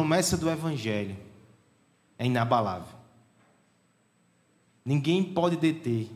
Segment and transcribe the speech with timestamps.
[0.00, 1.14] promessa do Evangelho
[2.18, 2.98] é inabalável.
[4.82, 6.10] Ninguém pode deter,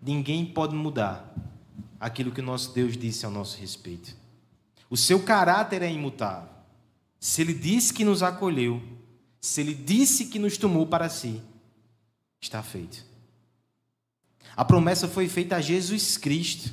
[0.00, 1.34] ninguém pode mudar
[1.98, 4.16] aquilo que o nosso Deus disse ao nosso respeito.
[4.88, 6.48] O seu caráter é imutável.
[7.18, 8.80] Se ele disse que nos acolheu,
[9.40, 11.42] se ele disse que nos tomou para si,
[12.40, 13.04] está feito.
[14.54, 16.72] A promessa foi feita a Jesus Cristo.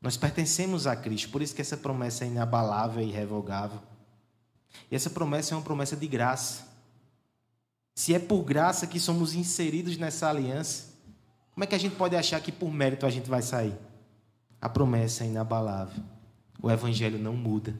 [0.00, 3.87] Nós pertencemos a Cristo, por isso que essa promessa é inabalável e irrevogável.
[4.90, 6.66] E essa promessa é uma promessa de graça.
[7.94, 10.88] Se é por graça que somos inseridos nessa aliança,
[11.52, 13.76] como é que a gente pode achar que por mérito a gente vai sair?
[14.60, 16.02] A promessa é inabalável.
[16.62, 17.74] O evangelho não muda.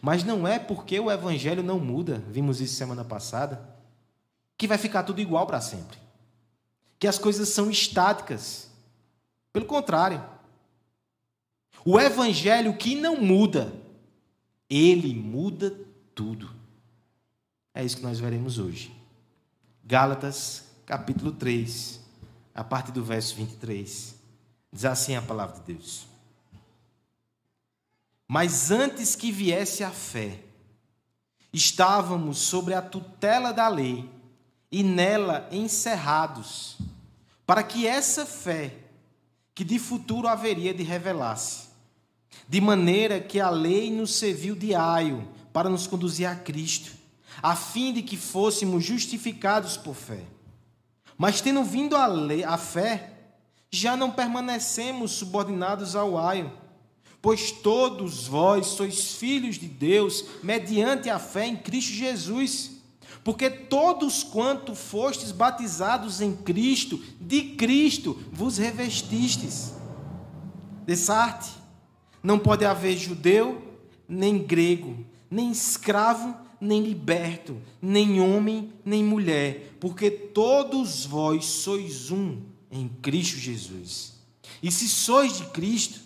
[0.00, 3.66] Mas não é porque o evangelho não muda, vimos isso semana passada,
[4.56, 5.98] que vai ficar tudo igual para sempre.
[6.98, 8.70] Que as coisas são estáticas.
[9.52, 10.22] Pelo contrário.
[11.84, 13.72] O evangelho que não muda,
[14.70, 15.76] ele muda
[16.14, 16.48] tudo.
[17.74, 18.94] É isso que nós veremos hoje.
[19.84, 22.00] Gálatas, capítulo 3,
[22.54, 24.14] a partir do verso 23.
[24.72, 26.06] Diz assim a palavra de Deus.
[28.28, 30.44] Mas antes que viesse a fé,
[31.52, 34.08] estávamos sobre a tutela da lei
[34.70, 36.78] e nela encerrados,
[37.44, 38.76] para que essa fé,
[39.52, 41.69] que de futuro haveria de revelar-se,
[42.50, 46.90] de maneira que a lei nos serviu de aio para nos conduzir a Cristo,
[47.40, 50.24] a fim de que fôssemos justificados por fé.
[51.16, 53.12] Mas tendo vindo a, lei, a fé,
[53.70, 56.52] já não permanecemos subordinados ao aio,
[57.22, 62.72] pois todos vós sois filhos de Deus mediante a fé em Cristo Jesus.
[63.22, 69.72] Porque todos quanto fostes batizados em Cristo, de Cristo vos revestistes.
[70.84, 71.59] Desarte.
[72.22, 73.62] Não pode haver judeu,
[74.08, 82.42] nem grego, nem escravo, nem liberto, nem homem, nem mulher, porque todos vós sois um
[82.70, 84.14] em Cristo Jesus.
[84.62, 86.00] E se sois de Cristo,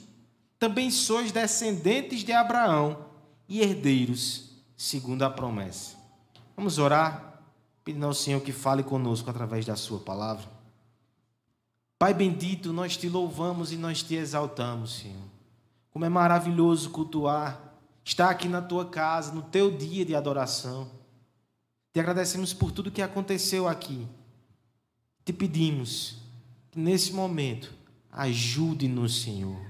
[0.59, 3.07] também sois descendentes de Abraão
[3.49, 5.97] e herdeiros, segundo a promessa.
[6.57, 7.43] Vamos orar,
[7.85, 10.49] pedindo ao Senhor que fale conosco através da Sua palavra.
[11.99, 15.34] Pai bendito, nós te louvamos e nós te exaltamos, Senhor.
[15.95, 17.73] Como é maravilhoso cultuar,
[18.05, 20.91] estar aqui na tua casa, no teu dia de adoração.
[21.95, 24.07] Te agradecemos por tudo que aconteceu aqui.
[25.25, 26.17] Te pedimos
[26.71, 27.73] que nesse momento
[28.13, 29.65] ajude-nos, Senhor.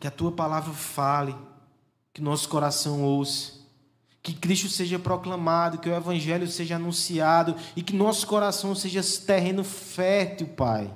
[0.00, 1.36] Que a tua palavra fale,
[2.12, 3.58] que nosso coração ouça
[4.28, 9.64] que Cristo seja proclamado, que o Evangelho seja anunciado e que nosso coração seja terreno
[9.64, 10.94] fértil, Pai.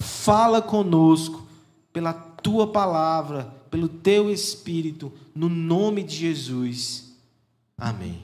[0.00, 1.46] Fala conosco
[1.92, 7.14] pela tua palavra, pelo teu Espírito, no nome de Jesus.
[7.76, 8.22] Amém.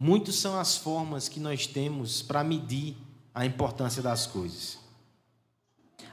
[0.00, 2.96] Muitas são as formas que nós temos para medir
[3.34, 4.78] a importância das coisas.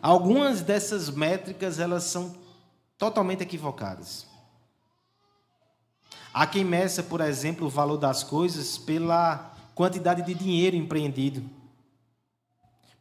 [0.01, 2.35] Algumas dessas métricas elas são
[2.97, 4.27] totalmente equivocadas.
[6.33, 11.49] Há quem meça, por exemplo, o valor das coisas pela quantidade de dinheiro empreendido,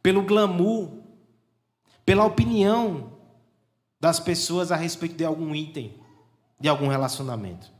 [0.01, 1.04] pelo glamour,
[2.05, 3.13] pela opinião
[3.99, 5.93] das pessoas a respeito de algum item,
[6.59, 7.71] de algum relacionamento.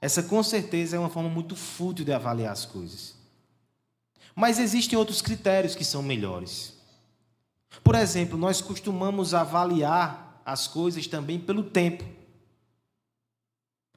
[0.00, 3.14] Essa com certeza é uma forma muito fútil de avaliar as coisas.
[4.34, 6.78] Mas existem outros critérios que são melhores.
[7.82, 12.04] Por exemplo, nós costumamos avaliar as coisas também pelo tempo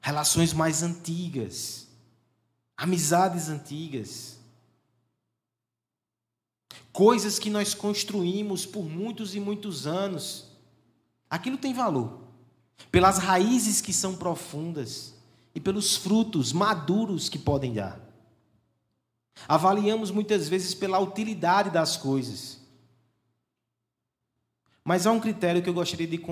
[0.03, 1.87] relações mais antigas,
[2.75, 4.37] amizades antigas,
[6.93, 10.45] coisas que nós construímos por muitos e muitos anos.
[11.27, 12.21] Aquilo tem valor,
[12.91, 15.15] pelas raízes que são profundas
[15.55, 17.99] e pelos frutos maduros que podem dar.
[19.47, 22.59] Avaliamos muitas vezes pela utilidade das coisas.
[24.83, 26.23] Mas há um critério que eu gostaria de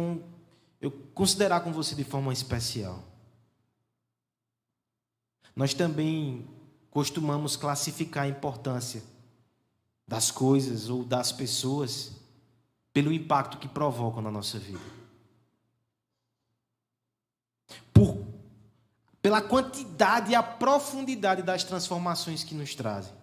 [0.79, 3.03] eu considerar com você de forma especial.
[5.55, 6.47] Nós também
[6.91, 9.01] costumamos classificar a importância
[10.11, 12.11] das coisas ou das pessoas
[12.91, 14.81] pelo impacto que provocam na nossa vida.
[17.93, 18.21] Por,
[19.21, 23.13] pela quantidade e a profundidade das transformações que nos trazem.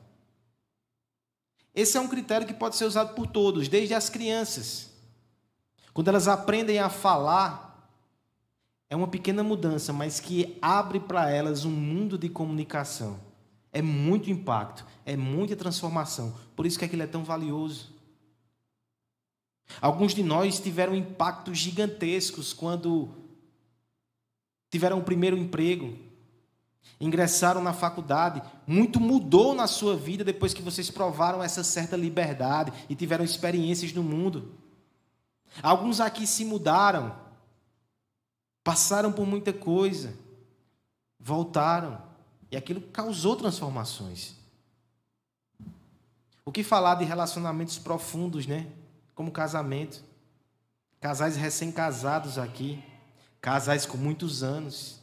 [1.74, 4.88] Esse é um critério que pode ser usado por todos, desde as crianças.
[5.92, 7.86] Quando elas aprendem a falar,
[8.88, 13.27] é uma pequena mudança, mas que abre para elas um mundo de comunicação.
[13.72, 16.34] É muito impacto, é muita transformação.
[16.56, 17.92] Por isso que aquilo é tão valioso.
[19.80, 23.10] Alguns de nós tiveram impactos gigantescos quando
[24.70, 25.96] tiveram o primeiro emprego,
[27.00, 32.72] ingressaram na faculdade, muito mudou na sua vida depois que vocês provaram essa certa liberdade
[32.88, 34.54] e tiveram experiências no mundo.
[35.62, 37.14] Alguns aqui se mudaram,
[38.64, 40.14] passaram por muita coisa,
[41.18, 42.02] voltaram,
[42.50, 44.34] e aquilo causou transformações.
[46.44, 48.66] O que falar de relacionamentos profundos, né?
[49.14, 50.02] Como casamento.
[51.00, 52.82] Casais recém-casados aqui,
[53.40, 54.98] casais com muitos anos,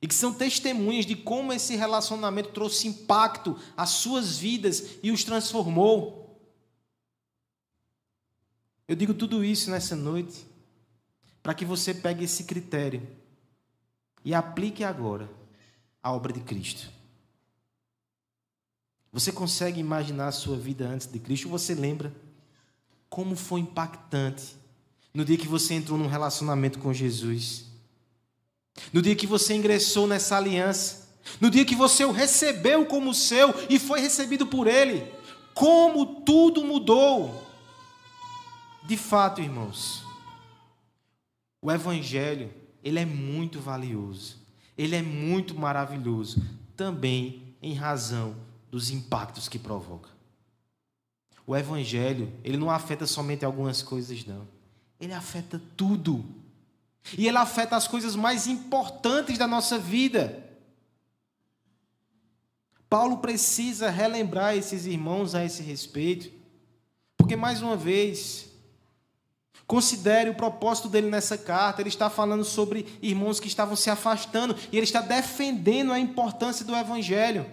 [0.00, 5.24] e que são testemunhas de como esse relacionamento trouxe impacto às suas vidas e os
[5.24, 6.40] transformou.
[8.88, 10.46] Eu digo tudo isso nessa noite
[11.42, 13.06] para que você pegue esse critério
[14.24, 15.39] e aplique agora
[16.02, 16.90] a obra de Cristo.
[19.12, 21.48] Você consegue imaginar a sua vida antes de Cristo?
[21.48, 22.14] Você lembra
[23.08, 24.56] como foi impactante
[25.12, 27.64] no dia que você entrou num relacionamento com Jesus?
[28.92, 31.08] No dia que você ingressou nessa aliança?
[31.40, 35.12] No dia que você o recebeu como seu e foi recebido por Ele?
[35.52, 37.46] Como tudo mudou!
[38.84, 40.02] De fato, irmãos,
[41.60, 44.39] o Evangelho, ele é muito valioso,
[44.80, 46.42] ele é muito maravilhoso,
[46.74, 48.34] também em razão
[48.70, 50.08] dos impactos que provoca.
[51.46, 54.48] O Evangelho, ele não afeta somente algumas coisas, não.
[54.98, 56.24] Ele afeta tudo.
[57.18, 60.48] E ele afeta as coisas mais importantes da nossa vida.
[62.88, 66.32] Paulo precisa relembrar esses irmãos a esse respeito,
[67.18, 68.49] porque, mais uma vez,
[69.70, 71.80] Considere o propósito dele nessa carta.
[71.80, 76.66] Ele está falando sobre irmãos que estavam se afastando e ele está defendendo a importância
[76.66, 77.46] do evangelho.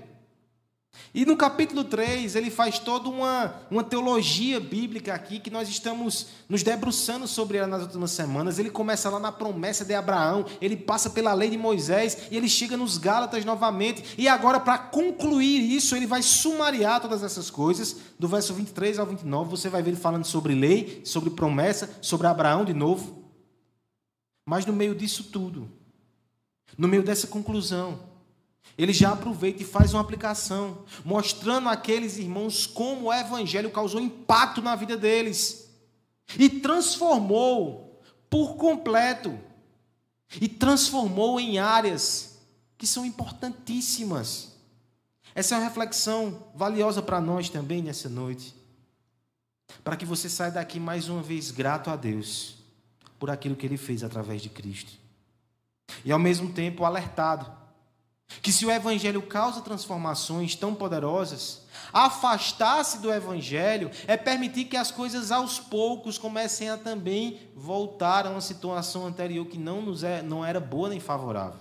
[1.14, 6.28] E no capítulo 3, ele faz toda uma, uma teologia bíblica aqui, que nós estamos
[6.48, 8.60] nos debruçando sobre ela nas últimas semanas.
[8.60, 12.48] Ele começa lá na promessa de Abraão, ele passa pela lei de Moisés, e ele
[12.48, 14.16] chega nos Gálatas novamente.
[14.18, 17.96] E agora, para concluir isso, ele vai sumariar todas essas coisas.
[18.20, 22.28] Do verso 23 ao 29, você vai ver ele falando sobre lei, sobre promessa, sobre
[22.28, 23.26] Abraão de novo.
[24.46, 25.70] Mas no meio disso tudo,
[26.78, 28.00] no meio dessa conclusão,
[28.78, 34.62] ele já aproveita e faz uma aplicação, mostrando àqueles irmãos como o evangelho causou impacto
[34.62, 35.70] na vida deles
[36.38, 39.38] e transformou por completo
[40.42, 42.40] e transformou em áreas
[42.78, 44.56] que são importantíssimas.
[45.34, 48.56] Essa é uma reflexão valiosa para nós também nessa noite.
[49.84, 52.58] Para que você saia daqui mais uma vez grato a Deus
[53.20, 54.94] por aquilo que ele fez através de Cristo.
[56.04, 57.52] E ao mesmo tempo alertado
[58.42, 61.62] que se o Evangelho causa transformações tão poderosas,
[61.94, 68.30] afastar-se do Evangelho é permitir que as coisas aos poucos comecem a também voltar a
[68.30, 71.60] uma situação anterior que não, nos é, não era boa nem favorável.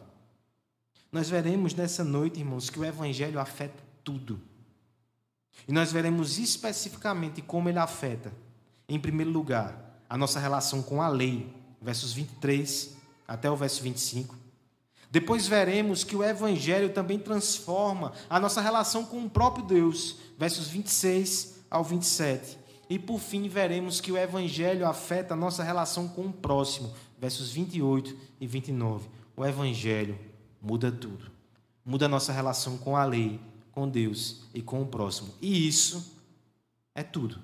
[1.11, 4.41] Nós veremos nessa noite, irmãos, que o Evangelho afeta tudo.
[5.67, 8.33] E nós veremos especificamente como ele afeta,
[8.89, 12.97] em primeiro lugar, a nossa relação com a lei, versos 23
[13.27, 14.46] até o verso 25.
[15.11, 20.69] Depois veremos que o Evangelho também transforma a nossa relação com o próprio Deus, versos
[20.69, 22.59] 26 ao 27.
[22.89, 27.51] E por fim, veremos que o Evangelho afeta a nossa relação com o próximo, versos
[27.51, 29.09] 28 e 29.
[29.37, 30.19] O Evangelho
[30.61, 31.31] muda tudo.
[31.85, 33.41] Muda a nossa relação com a lei,
[33.73, 35.33] com Deus e com o próximo.
[35.41, 36.17] E isso
[36.95, 37.39] é tudo.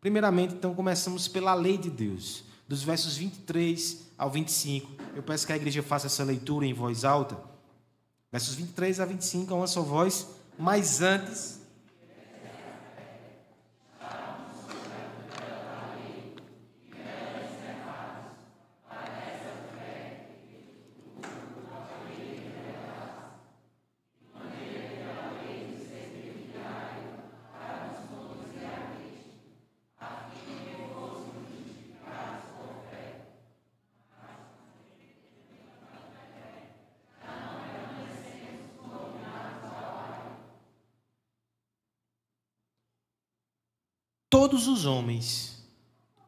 [0.00, 4.99] Primeiramente, então, começamos pela lei de Deus, dos versos 23 ao 25.
[5.14, 7.36] Eu peço que a igreja faça essa leitura em voz alta.
[8.30, 10.26] Versos 23 a 25, a uma só voz.
[10.58, 11.59] Mas antes,
[44.50, 45.62] todos os homens,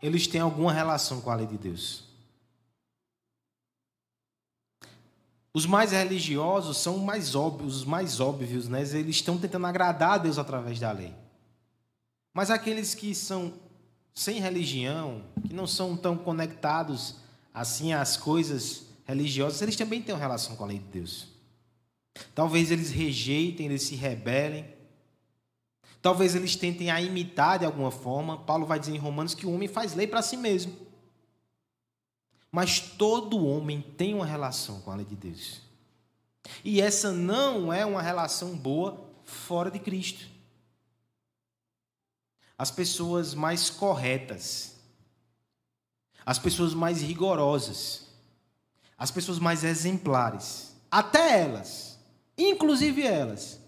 [0.00, 2.04] eles têm alguma relação com a lei de Deus.
[5.52, 8.80] Os mais religiosos são mais óbvios, os mais óbvios, né?
[8.80, 11.12] Eles estão tentando agradar a Deus através da lei.
[12.32, 13.52] Mas aqueles que são
[14.14, 17.16] sem religião, que não são tão conectados
[17.52, 21.26] assim às coisas religiosas, eles também têm uma relação com a lei de Deus.
[22.34, 24.64] Talvez eles rejeitem, eles se rebelem,
[26.02, 28.36] Talvez eles tentem a imitar de alguma forma.
[28.36, 30.76] Paulo vai dizer em Romanos que o homem faz lei para si mesmo.
[32.50, 35.62] Mas todo homem tem uma relação com a lei de Deus.
[36.64, 40.28] E essa não é uma relação boa fora de Cristo.
[42.58, 44.76] As pessoas mais corretas,
[46.26, 48.08] as pessoas mais rigorosas,
[48.98, 51.98] as pessoas mais exemplares, até elas,
[52.36, 53.60] inclusive elas,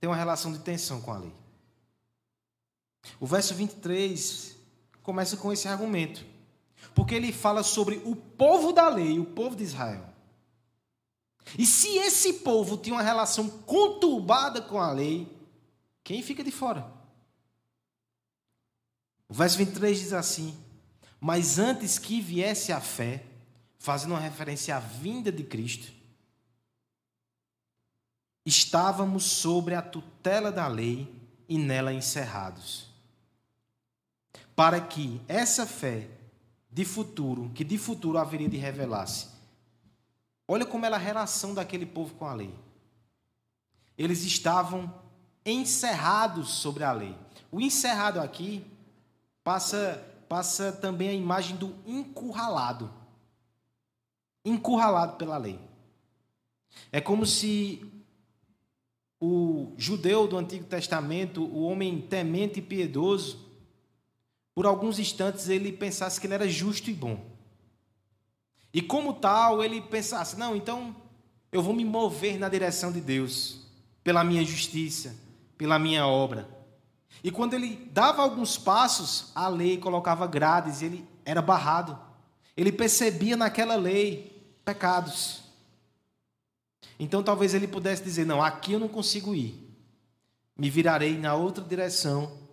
[0.00, 1.32] têm uma relação de tensão com a lei.
[3.20, 4.56] O verso 23
[5.02, 6.24] começa com esse argumento,
[6.94, 10.08] porque ele fala sobre o povo da lei, o povo de Israel.
[11.56, 15.26] E se esse povo tinha uma relação conturbada com a lei,
[16.04, 16.90] quem fica de fora?
[19.28, 20.56] O verso 23 diz assim:
[21.20, 23.24] Mas antes que viesse a fé,
[23.78, 25.92] fazendo uma referência à vinda de Cristo,
[28.44, 31.14] estávamos sobre a tutela da lei
[31.48, 32.87] e nela encerrados.
[34.58, 36.08] Para que essa fé
[36.68, 39.28] de futuro, que de futuro haveria de revelar-se,
[40.48, 42.52] olha como era a relação daquele povo com a lei.
[43.96, 44.92] Eles estavam
[45.46, 47.14] encerrados sobre a lei.
[47.52, 48.66] O encerrado aqui
[49.44, 52.92] passa, passa também a imagem do encurralado
[54.44, 55.60] encurralado pela lei.
[56.90, 57.80] É como se
[59.20, 63.47] o judeu do Antigo Testamento, o homem temente e piedoso,
[64.58, 67.24] por alguns instantes ele pensasse que ele era justo e bom.
[68.74, 70.96] E como tal, ele pensasse: não, então
[71.52, 73.60] eu vou me mover na direção de Deus,
[74.02, 75.14] pela minha justiça,
[75.56, 76.48] pela minha obra.
[77.22, 81.96] E quando ele dava alguns passos, a lei colocava grades, ele era barrado.
[82.56, 85.40] Ele percebia naquela lei pecados.
[86.98, 89.54] Então talvez ele pudesse dizer: Não, aqui eu não consigo ir.
[90.56, 92.47] Me virarei na outra direção.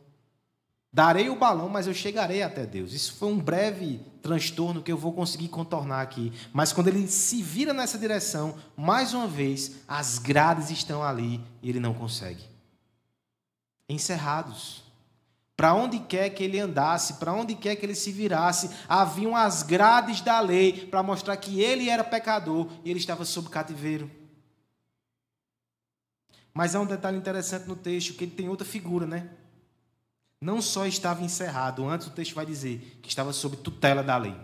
[0.95, 2.93] Darei o balão, mas eu chegarei até Deus.
[2.93, 6.31] Isso foi um breve transtorno que eu vou conseguir contornar aqui.
[6.53, 11.67] Mas quando ele se vira nessa direção, mais uma vez, as grades estão ali e
[11.69, 12.45] ele não consegue.
[13.89, 14.83] Encerrados.
[15.57, 19.63] Para onde quer que ele andasse, para onde quer que ele se virasse, haviam as
[19.63, 24.09] grades da lei para mostrar que ele era pecador e ele estava sob cativeiro.
[26.53, 29.29] Mas há um detalhe interessante no texto, que ele tem outra figura, né?
[30.45, 34.35] Não só estava encerrado, antes o texto vai dizer que estava sob tutela da lei.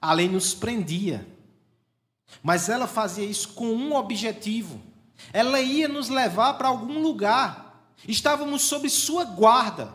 [0.00, 1.28] A lei nos prendia,
[2.42, 4.80] mas ela fazia isso com um objetivo.
[5.30, 7.92] Ela ia nos levar para algum lugar.
[8.08, 9.94] Estávamos sob sua guarda,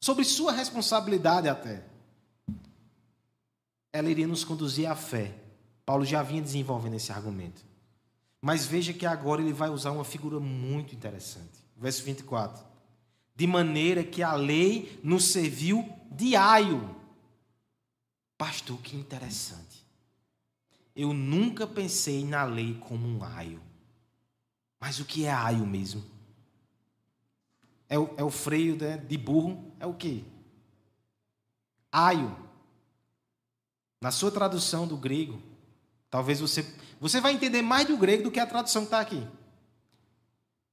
[0.00, 1.84] sob sua responsabilidade até.
[3.92, 5.34] Ela iria nos conduzir à fé.
[5.84, 7.62] Paulo já vinha desenvolvendo esse argumento.
[8.40, 11.62] Mas veja que agora ele vai usar uma figura muito interessante.
[11.76, 12.77] Verso 24.
[13.38, 16.96] De maneira que a lei nos serviu de aio.
[18.36, 19.86] Pastor, que interessante.
[20.94, 23.62] Eu nunca pensei na lei como um aio.
[24.80, 26.18] Mas o que é aio mesmo?
[27.88, 30.22] é o, é o freio né, de burro, é o quê?
[31.90, 32.36] Aio.
[34.00, 35.42] Na sua tradução do grego,
[36.10, 36.64] talvez você.
[37.00, 39.26] Você vai entender mais do grego do que a tradução que está aqui.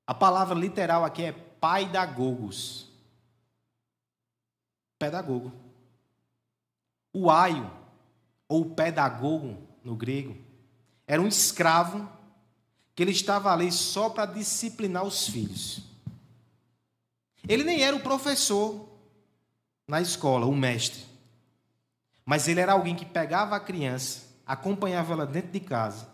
[0.05, 1.31] A palavra literal aqui é
[1.65, 2.85] paidagogos.
[4.99, 5.51] Pedagogo.
[7.11, 7.71] O aio,
[8.47, 10.37] ou pedagogo no grego,
[11.07, 12.07] era um escravo
[12.93, 15.81] que ele estava ali só para disciplinar os filhos.
[17.47, 18.87] Ele nem era o professor
[19.87, 21.03] na escola, o mestre.
[22.23, 26.07] Mas ele era alguém que pegava a criança, acompanhava ela dentro de casa,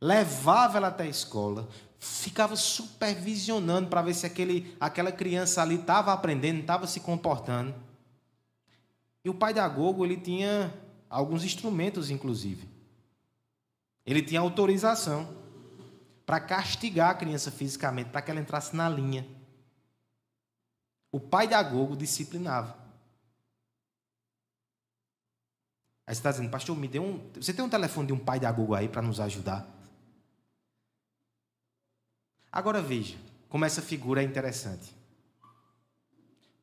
[0.00, 1.68] levava ela até a escola,
[2.04, 7.74] ficava supervisionando para ver se aquele, aquela criança ali estava aprendendo, estava se comportando.
[9.24, 10.72] E o pai da Gogo, ele tinha
[11.08, 12.68] alguns instrumentos, inclusive.
[14.04, 15.34] Ele tinha autorização
[16.26, 19.26] para castigar a criança fisicamente, para que ela entrasse na linha.
[21.10, 22.76] O pai de Agogo disciplinava.
[26.06, 27.30] Aí você está dizendo, pastor, me dê um.
[27.34, 29.73] Você tem um telefone de um pai de Agogo aí para nos ajudar?
[32.54, 33.16] Agora veja
[33.48, 34.94] como essa figura é interessante.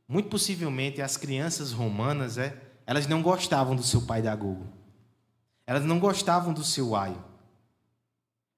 [0.08, 4.66] Muito possivelmente as crianças romanas, é, elas não gostavam do seu pai de Agogo.
[5.68, 7.22] Elas não gostavam do seu aio.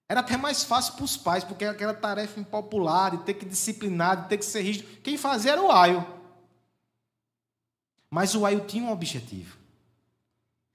[0.07, 3.45] Era até mais fácil para os pais, porque era aquela tarefa impopular de ter que
[3.45, 5.01] disciplinar, de ter que ser rígido.
[5.01, 6.05] Quem fazia era o aio.
[8.11, 9.57] Mas o aio tinha um objetivo: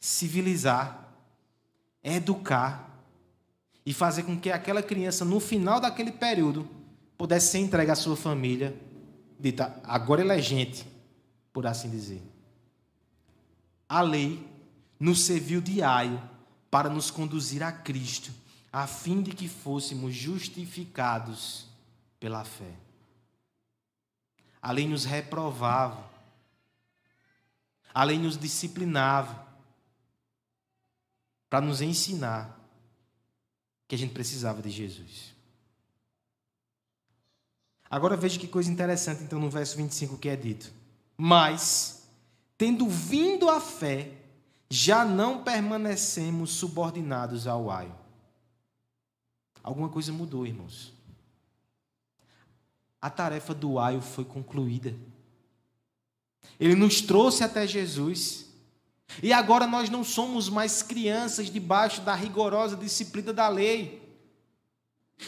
[0.01, 1.09] civilizar,
[2.03, 2.88] educar
[3.89, 6.69] e fazer com que aquela criança, no final daquele período,
[7.17, 8.79] pudesse ser entregue à sua família,
[9.41, 10.87] dita, agora ele é gente,
[11.55, 12.23] por assim dizer.
[13.89, 14.47] A lei
[15.01, 16.23] nos serviu de aio
[16.71, 18.31] para nos conduzir a Cristo,
[18.71, 21.67] a fim de que fôssemos justificados
[22.21, 22.75] pela fé.
[24.61, 26.05] A lei nos reprovava,
[27.95, 29.47] a lei nos disciplinava,
[31.49, 32.58] para nos ensinar
[33.89, 35.35] que a gente precisava de Jesus.
[37.91, 40.71] Agora veja que coisa interessante, então, no verso 25 que é dito.
[41.17, 42.07] Mas,
[42.59, 44.13] tendo vindo a fé,
[44.69, 47.95] já não permanecemos subordinados ao aio.
[49.63, 50.93] Alguma coisa mudou, irmãos.
[53.01, 54.95] A tarefa do aio foi concluída.
[56.61, 58.48] Ele nos trouxe até Jesus.
[59.23, 64.03] E agora nós não somos mais crianças debaixo da rigorosa disciplina da lei.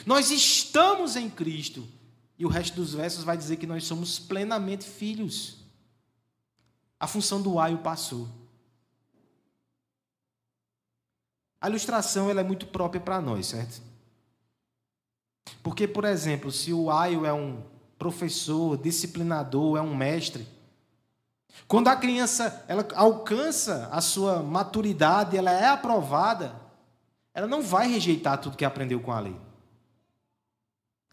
[0.06, 1.86] Nós estamos em Cristo.
[2.38, 5.58] E o resto dos versos vai dizer que nós somos plenamente filhos.
[6.98, 8.28] A função do aio passou.
[11.60, 13.82] A ilustração ela é muito própria para nós, certo?
[15.62, 17.62] Porque, por exemplo, se o aio é um
[17.98, 20.46] professor, disciplinador, é um mestre,
[21.66, 26.54] quando a criança ela alcança a sua maturidade, ela é aprovada,
[27.32, 29.36] ela não vai rejeitar tudo que aprendeu com a lei.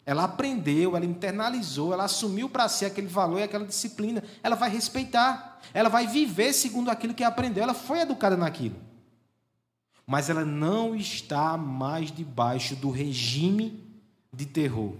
[0.06, 4.24] Ela aprendeu, ela internalizou, ela assumiu para si aquele valor e aquela disciplina.
[4.41, 7.62] Ela vai respeitar, ela vai viver segundo aquilo que aprendeu.
[7.62, 8.77] Ela foi educada naquilo.
[10.06, 13.86] Mas ela não está mais debaixo do regime
[14.32, 14.94] de terror.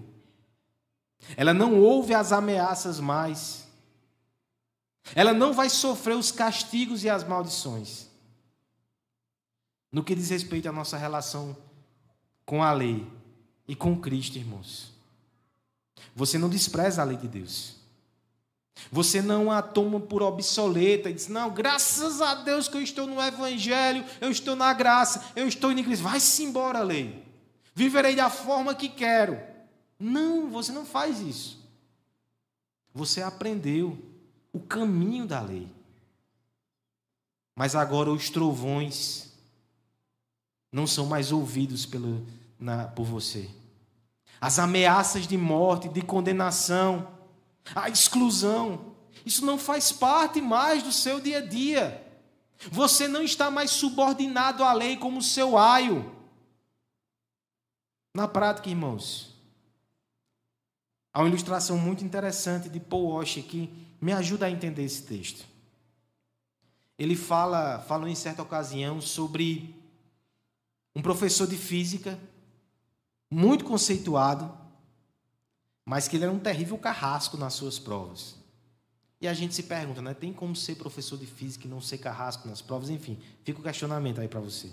[1.36, 3.67] Ela não ouve as ameaças mais.
[5.16, 8.08] Ela não vai sofrer os castigos e as maldições.
[9.92, 11.56] No que diz respeito à nossa relação
[12.46, 13.08] com a lei
[13.68, 14.92] e com Cristo, irmãos.
[16.16, 17.76] Você não despreza a lei de Deus.
[18.92, 23.08] Você não a toma por obsoleta e diz: Não, graças a Deus que eu estou
[23.08, 26.04] no Evangelho, eu estou na graça, eu estou em Cristo.
[26.04, 27.26] Vai-se embora, lei.
[27.74, 29.40] Viverei da forma que quero.
[30.00, 31.64] Não, você não faz isso.
[32.94, 33.98] Você aprendeu
[34.58, 35.72] o caminho da lei.
[37.56, 39.32] Mas agora os trovões
[40.72, 42.26] não são mais ouvidos pelo,
[42.60, 43.50] na, por você.
[44.42, 47.08] As ameaças de morte, de condenação,
[47.74, 48.94] a exclusão,
[49.26, 52.04] isso não faz parte mais do seu dia a dia.
[52.72, 56.16] Você não está mais subordinado à lei como seu aio.
[58.14, 59.36] Na prática, irmãos,
[61.14, 65.46] há uma ilustração muito interessante de Paul Walsh que me ajuda a entender esse texto.
[66.98, 69.76] Ele fala, falou em certa ocasião sobre
[70.96, 72.20] um professor de física
[73.30, 74.52] muito conceituado,
[75.86, 78.36] mas que ele era um terrível carrasco nas suas provas.
[79.20, 80.14] E a gente se pergunta, né?
[80.14, 82.90] Tem como ser professor de física e não ser carrasco nas provas?
[82.90, 84.72] Enfim, fica o questionamento aí para você.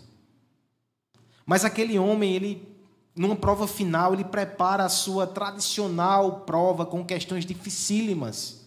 [1.46, 2.68] Mas aquele homem, ele,
[3.14, 8.63] numa prova final, ele prepara a sua tradicional prova com questões dificílimas.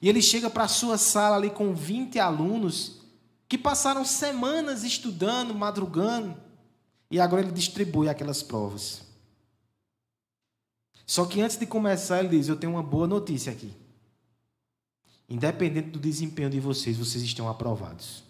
[0.00, 3.00] E ele chega para a sua sala ali com 20 alunos
[3.48, 6.36] que passaram semanas estudando, madrugando,
[7.10, 9.02] e agora ele distribui aquelas provas.
[11.06, 13.72] Só que antes de começar, ele diz: Eu tenho uma boa notícia aqui.
[15.28, 18.24] Independente do desempenho de vocês, vocês estão aprovados.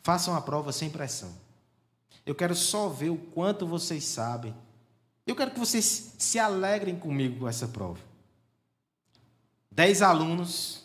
[0.00, 1.32] Façam a prova sem pressão.
[2.24, 4.54] Eu quero só ver o quanto vocês sabem.
[5.26, 8.11] Eu quero que vocês se alegrem comigo com essa prova
[9.74, 10.82] dez alunos,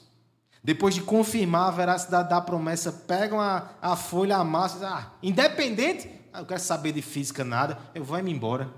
[0.63, 6.09] depois de confirmar a veracidade da promessa, pegam a, a folha, a massa, ah, independente,
[6.33, 8.73] ah, eu quero saber de física nada, eu vou me embora.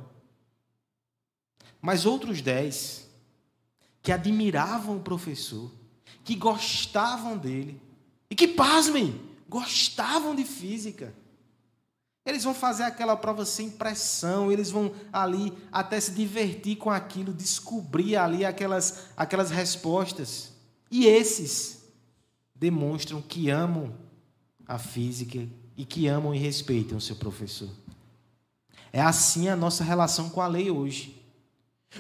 [1.82, 3.10] Mas outros dez,
[4.02, 5.72] que admiravam o professor,
[6.24, 7.82] que gostavam dele,
[8.30, 11.14] e que, pasmem, gostavam de física,
[12.30, 17.34] eles vão fazer aquela prova sem pressão, eles vão ali até se divertir com aquilo,
[17.34, 20.52] descobrir ali aquelas, aquelas respostas.
[20.92, 21.84] E esses
[22.56, 23.94] demonstram que amam
[24.68, 27.70] a física e que amam e respeitam o seu professor.
[28.92, 31.20] É assim a nossa relação com a lei hoje.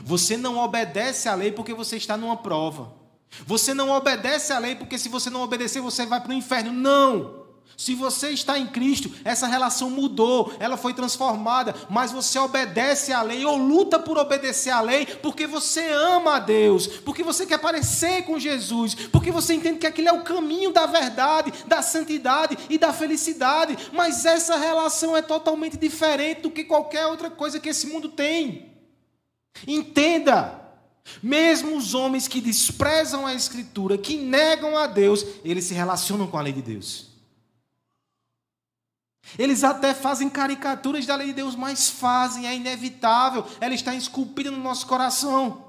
[0.04, 2.94] Você não obedece à lei porque você está numa prova.
[3.46, 6.72] Você não obedece à lei porque se você não obedecer você vai para o inferno.
[6.72, 7.49] Não!
[7.78, 13.22] Se você está em Cristo, essa relação mudou, ela foi transformada, mas você obedece à
[13.22, 17.58] lei ou luta por obedecer à lei porque você ama a Deus, porque você quer
[17.58, 22.58] parecer com Jesus, porque você entende que aquele é o caminho da verdade, da santidade
[22.70, 23.78] e da felicidade.
[23.94, 28.74] Mas essa relação é totalmente diferente do que qualquer outra coisa que esse mundo tem.
[29.68, 30.60] Entenda,
[31.24, 36.38] mesmo os homens que desprezam a Escritura, que negam a Deus, eles se relacionam com
[36.38, 37.09] a lei de Deus.
[39.38, 44.50] Eles até fazem caricaturas da lei de Deus, mas fazem, é inevitável, ela está esculpida
[44.50, 45.66] no nosso coração.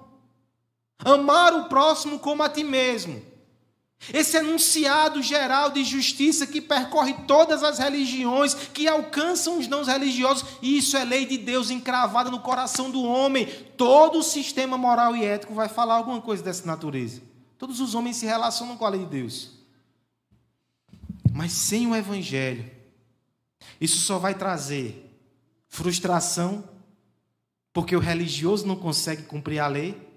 [0.98, 3.30] Amar o próximo como a ti mesmo.
[4.14, 10.48] Esse enunciado geral de justiça que percorre todas as religiões, que alcançam os não religiosos,
[10.62, 13.46] isso é lei de Deus encravada no coração do homem.
[13.76, 17.20] Todo o sistema moral e ético vai falar alguma coisa dessa natureza.
[17.58, 19.50] Todos os homens se relacionam com a lei de Deus.
[21.30, 22.70] Mas sem o evangelho,
[23.80, 25.06] isso só vai trazer
[25.68, 26.68] frustração,
[27.72, 30.10] porque o religioso não consegue cumprir a lei,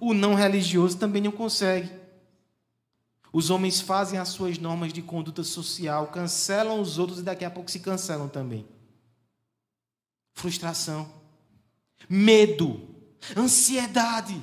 [0.00, 1.90] o não religioso também não consegue.
[3.32, 7.50] Os homens fazem as suas normas de conduta social, cancelam os outros e daqui a
[7.50, 8.66] pouco se cancelam também.
[10.34, 11.08] Frustração,
[12.08, 12.88] medo,
[13.36, 14.40] ansiedade.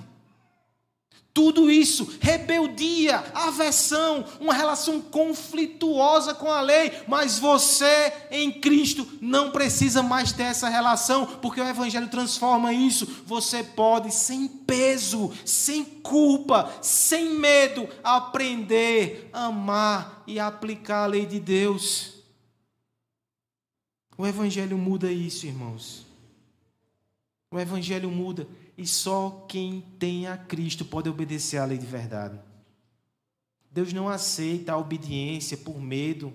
[1.38, 9.52] Tudo isso, rebeldia, aversão, uma relação conflituosa com a lei, mas você em Cristo não
[9.52, 13.06] precisa mais ter essa relação, porque o Evangelho transforma isso.
[13.28, 21.40] Você pode, sem peso, sem culpa, sem medo, aprender, amar e aplicar a lei de
[21.40, 22.16] Deus.
[24.18, 26.04] O Evangelho muda isso, irmãos.
[27.52, 28.48] O Evangelho muda.
[28.78, 32.40] E só quem tem a Cristo pode obedecer à lei de verdade.
[33.72, 36.32] Deus não aceita a obediência por medo,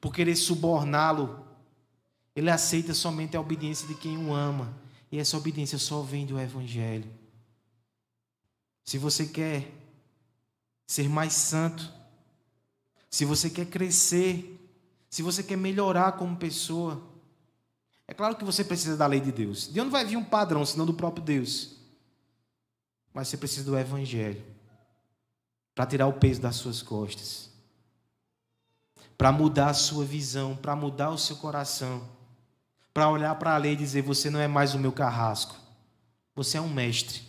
[0.00, 1.46] por querer suborná-lo.
[2.34, 4.74] Ele aceita somente a obediência de quem o ama.
[5.12, 7.10] E essa obediência só vem do Evangelho.
[8.82, 9.70] Se você quer
[10.86, 11.92] ser mais santo,
[13.10, 14.60] se você quer crescer,
[15.08, 17.02] se você quer melhorar como pessoa,
[18.06, 19.72] é claro que você precisa da lei de Deus.
[19.72, 21.76] De onde vai vir um padrão, senão do próprio Deus?
[23.12, 24.42] Mas você precisa do Evangelho
[25.74, 27.50] para tirar o peso das suas costas,
[29.16, 32.06] para mudar a sua visão, para mudar o seu coração,
[32.92, 35.56] para olhar para a lei e dizer: Você não é mais o meu carrasco,
[36.34, 37.22] você é um mestre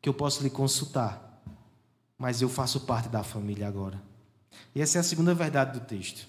[0.00, 1.42] que eu posso lhe consultar,
[2.16, 4.00] mas eu faço parte da família agora.
[4.74, 6.28] E essa é a segunda verdade do texto.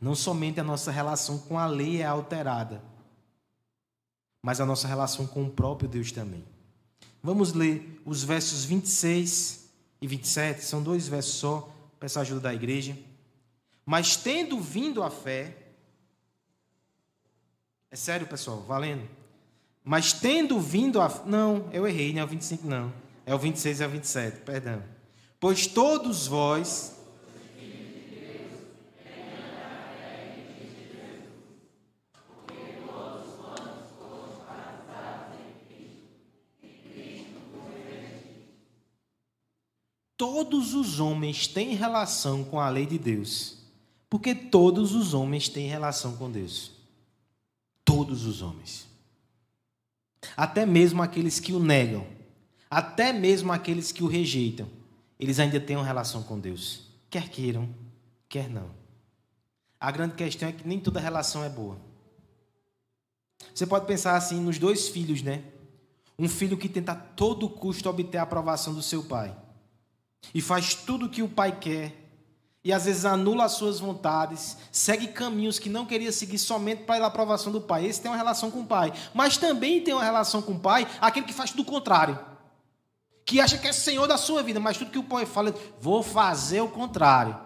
[0.00, 2.82] Não somente a nossa relação com a lei é alterada,
[4.42, 6.44] mas a nossa relação com o próprio Deus também.
[7.22, 12.54] Vamos ler os versos 26 e 27, são dois versos só, peço a ajuda da
[12.54, 12.98] igreja.
[13.86, 15.56] Mas tendo vindo a fé,
[17.90, 19.08] é sério, pessoal, valendo.
[19.84, 21.08] Mas tendo vindo a.
[21.26, 22.92] Não, eu errei, não é o 25, não.
[23.26, 24.82] É o 26 e o 27, perdão.
[25.38, 26.96] Pois todos vós
[40.16, 43.58] todos os homens têm relação com a lei de Deus.
[44.08, 46.72] Porque todos os homens têm relação com Deus.
[47.84, 48.86] Todos os homens.
[50.36, 52.06] Até mesmo aqueles que o negam.
[52.70, 54.68] Até mesmo aqueles que o rejeitam.
[55.18, 56.82] Eles ainda têm uma relação com Deus.
[57.08, 57.68] Quer queiram,
[58.28, 58.70] quer não.
[59.80, 61.78] A grande questão é que nem toda relação é boa.
[63.54, 65.42] Você pode pensar assim nos dois filhos, né?
[66.18, 69.36] Um filho que tenta a todo custo obter a aprovação do seu pai
[70.34, 72.02] e faz tudo o que o pai quer,
[72.64, 77.04] e às vezes anula as suas vontades, segue caminhos que não queria seguir somente para
[77.04, 77.86] a aprovação do pai.
[77.86, 78.92] Esse tem uma relação com o pai.
[79.12, 82.16] Mas também tem uma relação com o pai aquele que faz tudo o contrário.
[83.24, 86.04] Que acha que é senhor da sua vida, mas tudo que o pai fala, vou
[86.04, 87.36] fazer o contrário.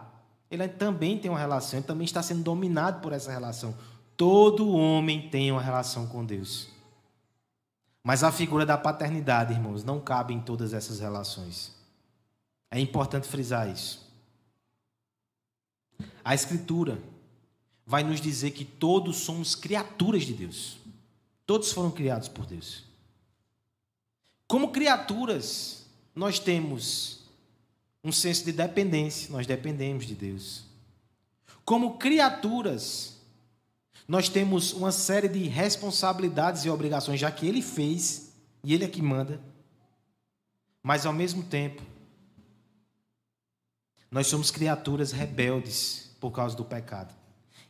[0.51, 3.75] Ele também tem uma relação, ele também está sendo dominado por essa relação.
[4.19, 6.69] Todo homem tem uma relação com Deus.
[8.05, 11.75] Mas a figura da paternidade, irmãos, não cabe em todas essas relações.
[12.71, 14.07] É importante frisar isso.
[16.25, 17.01] A Escritura
[17.87, 20.77] vai nos dizer que todos somos criaturas de Deus.
[21.47, 22.85] Todos foram criados por Deus.
[24.49, 27.21] Como criaturas, nós temos
[28.03, 30.65] um senso de dependência, nós dependemos de Deus.
[31.65, 33.17] Como criaturas,
[34.07, 38.89] nós temos uma série de responsabilidades e obrigações, já que Ele fez e Ele é
[38.89, 39.41] que manda.
[40.83, 41.83] Mas ao mesmo tempo,
[44.11, 47.15] nós somos criaturas rebeldes por causa do pecado.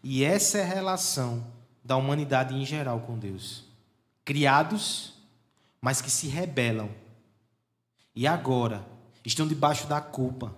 [0.03, 1.47] E essa é a relação
[1.85, 3.65] da humanidade em geral com Deus.
[4.25, 5.15] Criados,
[5.81, 6.91] mas que se rebelam.
[8.15, 8.87] E agora
[9.25, 10.55] estão debaixo da culpa,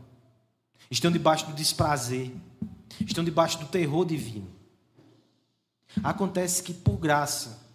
[0.91, 2.31] estão debaixo do desprazer,
[3.07, 4.49] estão debaixo do terror divino.
[6.03, 7.67] Acontece que, por graça,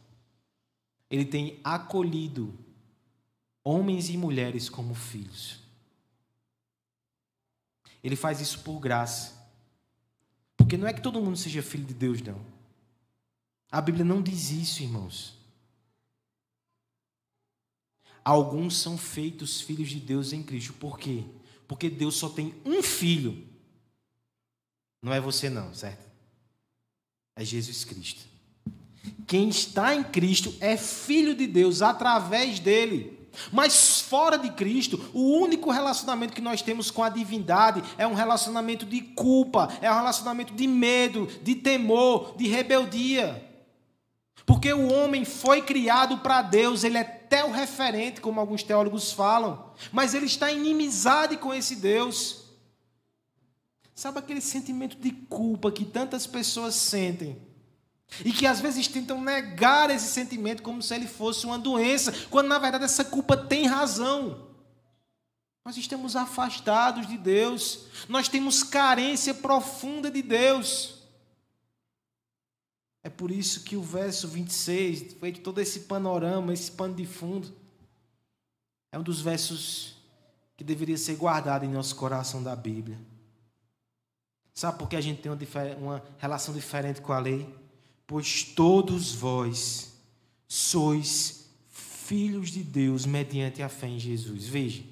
[1.09, 2.53] Ele tem acolhido
[3.63, 5.62] homens e mulheres como filhos.
[8.03, 9.41] Ele faz isso por graça.
[10.57, 12.39] Porque não é que todo mundo seja filho de Deus, não.
[13.71, 15.37] A Bíblia não diz isso, irmãos.
[18.23, 20.73] Alguns são feitos filhos de Deus em Cristo.
[20.73, 21.23] Por quê?
[21.67, 23.47] Porque Deus só tem um filho.
[25.01, 26.05] Não é você, não, certo?
[27.35, 28.25] É Jesus Cristo.
[29.27, 33.22] Quem está em Cristo é filho de Deus através dele.
[33.51, 38.13] Mas fora de Cristo, o único relacionamento que nós temos com a divindade é um
[38.13, 43.49] relacionamento de culpa, é um relacionamento de medo, de temor, de rebeldia.
[44.45, 49.71] Porque o homem foi criado para Deus, ele é o referente, como alguns teólogos falam,
[49.91, 52.43] mas ele está em inimizade com esse Deus.
[53.95, 57.37] Sabe aquele sentimento de culpa que tantas pessoas sentem?
[58.23, 62.47] E que às vezes tentam negar esse sentimento como se ele fosse uma doença, quando
[62.47, 64.47] na verdade essa culpa tem razão.
[65.65, 70.95] Nós estamos afastados de Deus, nós temos carência profunda de Deus.
[73.01, 77.53] É por isso que o verso 26, feito todo esse panorama, esse pano de fundo,
[78.91, 79.97] é um dos versos
[80.55, 82.99] que deveria ser guardado em nosso coração da Bíblia.
[84.53, 85.31] Sabe por que a gente tem
[85.77, 87.62] uma relação diferente com a lei?
[88.13, 89.91] Pois todos vós
[90.47, 94.45] sois filhos de Deus mediante a fé em Jesus.
[94.45, 94.83] Veja,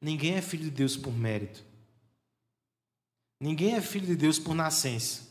[0.00, 1.62] ninguém é filho de Deus por mérito.
[3.38, 5.28] Ninguém é filho de Deus por nascença.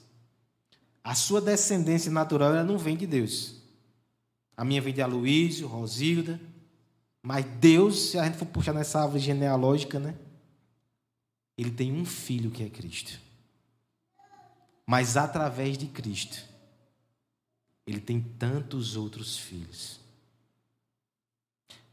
[1.03, 3.55] A sua descendência natural ela não vem de Deus.
[4.55, 6.39] A minha vem de Aloísio, Rosilda.
[7.21, 10.15] Mas Deus, se a gente for puxar nessa árvore genealógica, né?
[11.58, 13.19] Ele tem um filho que é Cristo.
[14.88, 16.47] Mas através de Cristo,
[17.89, 19.99] ele tem tantos outros filhos.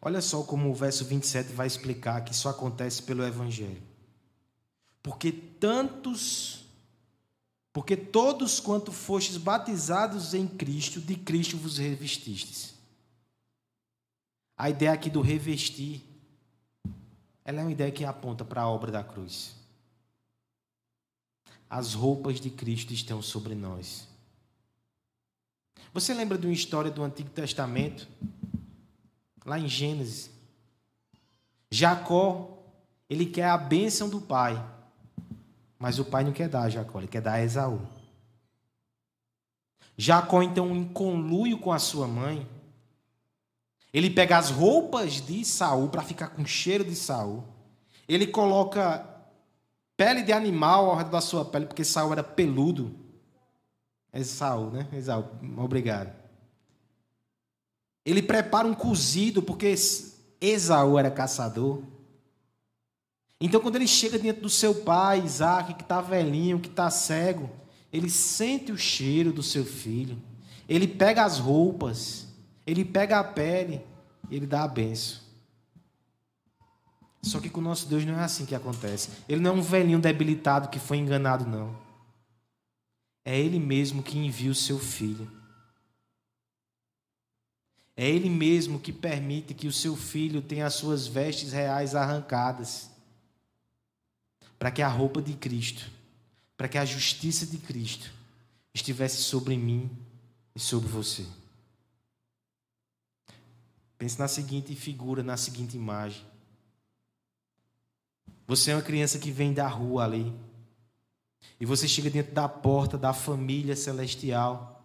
[0.01, 3.83] Olha só como o verso 27 vai explicar que isso acontece pelo Evangelho.
[5.03, 6.67] Porque tantos
[7.77, 12.75] porque todos quanto fostes batizados em Cristo, de Cristo vos revestistes.
[14.57, 16.03] A ideia aqui do revestir,
[17.45, 19.55] ela é uma ideia que aponta para a obra da cruz.
[21.69, 24.09] As roupas de Cristo estão sobre nós.
[25.97, 28.07] Você lembra de uma história do Antigo Testamento?
[29.47, 30.31] Lá em Gênesis.
[31.71, 32.59] Jacó,
[33.09, 34.63] ele quer a bênção do pai.
[35.79, 37.81] Mas o pai não quer dar a Jacó, ele quer dar a Esaú.
[39.97, 42.47] Jacó, então, em conluio com a sua mãe,
[43.91, 47.43] ele pega as roupas de Saul para ficar com cheiro de Saul.
[48.07, 49.03] Ele coloca
[49.97, 53.06] pele de animal ao redor da sua pele, porque Saul era peludo.
[54.17, 54.89] É Saul, né?
[54.95, 55.27] Esaú,
[55.59, 56.11] obrigado.
[58.03, 59.75] Ele prepara um cozido, porque
[60.41, 61.83] Esaú era caçador.
[63.39, 67.51] Então, quando ele chega diante do seu pai, Isaac, que está velhinho, que está cego,
[67.93, 70.17] ele sente o cheiro do seu filho,
[70.67, 72.27] ele pega as roupas,
[72.67, 73.83] ele pega a pele,
[74.31, 75.21] ele dá a benção.
[77.21, 79.11] Só que com o nosso Deus não é assim que acontece.
[79.29, 81.86] Ele não é um velhinho debilitado que foi enganado, não.
[83.29, 85.29] É Ele mesmo que envia o seu filho.
[87.97, 92.89] É Ele mesmo que permite que o seu filho tenha as suas vestes reais arrancadas
[94.57, 95.91] para que a roupa de Cristo,
[96.57, 98.13] para que a justiça de Cristo
[98.73, 99.91] estivesse sobre mim
[100.55, 101.27] e sobre você.
[103.99, 106.25] Pense na seguinte figura, na seguinte imagem.
[108.47, 110.33] Você é uma criança que vem da rua ali.
[111.59, 114.85] E você chega dentro da porta da família celestial.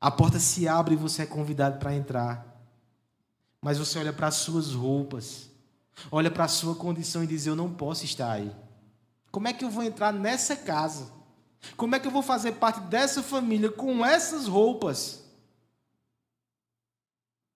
[0.00, 2.46] A porta se abre e você é convidado para entrar.
[3.60, 5.50] Mas você olha para as suas roupas
[6.10, 8.54] olha para a sua condição e diz: Eu não posso estar aí.
[9.30, 11.12] Como é que eu vou entrar nessa casa?
[11.76, 15.24] Como é que eu vou fazer parte dessa família com essas roupas?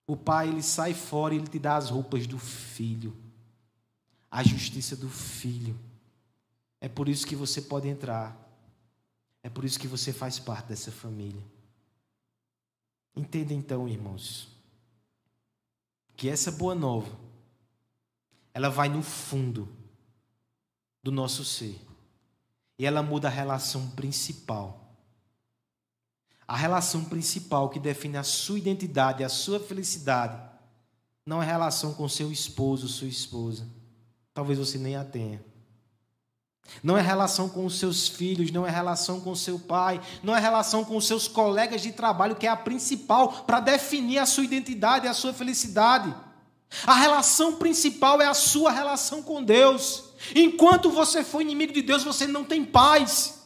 [0.07, 3.16] O pai, ele sai fora e ele te dá as roupas do filho,
[4.31, 5.79] a justiça do filho.
[6.85, 8.38] É por isso que você pode entrar.
[9.42, 11.42] É por isso que você faz parte dessa família.
[13.16, 14.51] Entenda então, irmãos,
[16.14, 17.11] que essa boa nova
[18.53, 19.66] ela vai no fundo
[21.03, 21.81] do nosso ser.
[22.79, 24.94] E ela muda a relação principal.
[26.47, 30.38] A relação principal que define a sua identidade, a sua felicidade,
[31.25, 33.66] não é relação com seu esposo, sua esposa.
[34.35, 35.54] Talvez você nem a tenha.
[36.83, 40.35] Não é relação com os seus filhos, não é relação com o seu pai, não
[40.35, 44.27] é relação com os seus colegas de trabalho, que é a principal para definir a
[44.27, 46.14] sua identidade e a sua felicidade.
[46.87, 50.11] A relação principal é a sua relação com Deus.
[50.35, 53.42] Enquanto você for inimigo de Deus, você não tem paz.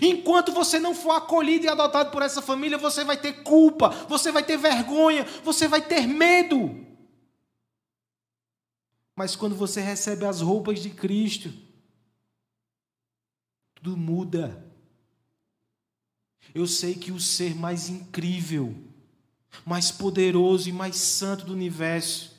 [0.00, 4.32] Enquanto você não for acolhido e adotado por essa família, você vai ter culpa, você
[4.32, 6.86] vai ter vergonha, você vai ter medo.
[9.14, 11.52] Mas quando você recebe as roupas de Cristo,
[13.82, 14.64] tudo muda.
[16.54, 18.76] Eu sei que o ser mais incrível,
[19.66, 22.32] mais poderoso e mais santo do universo,